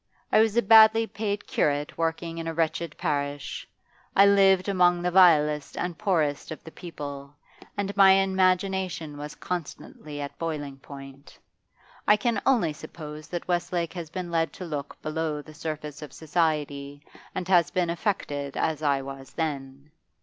I 0.31 0.39
was 0.41 0.57
a 0.57 0.63
badly 0.63 1.05
paid 1.05 1.45
curate 1.45 1.95
working 1.95 2.39
in 2.39 2.47
a 2.47 2.55
wretched 2.55 2.97
parish. 2.97 3.69
I 4.15 4.25
lived 4.25 4.67
among 4.67 5.03
the 5.03 5.11
vilest 5.11 5.77
and 5.77 5.95
poorest 5.95 6.49
of 6.49 6.63
the 6.63 6.71
people, 6.71 7.35
and 7.77 7.95
my 7.95 8.13
imagination 8.13 9.15
was 9.15 9.35
constantly 9.35 10.19
at 10.19 10.39
boiling 10.39 10.77
point. 10.79 11.37
I 12.07 12.17
can 12.17 12.41
only 12.47 12.73
suppose 12.73 13.27
that 13.27 13.47
Westlake 13.47 13.93
has 13.93 14.09
been 14.09 14.31
led 14.31 14.53
to 14.53 14.65
look 14.65 14.99
below 15.03 15.39
the 15.39 15.53
surface 15.53 16.01
of 16.01 16.13
society 16.13 17.05
and 17.35 17.47
has 17.47 17.69
been 17.69 17.91
affected 17.91 18.57
as 18.57 18.81
I 18.81 19.03
was 19.03 19.33
then. 19.33 19.91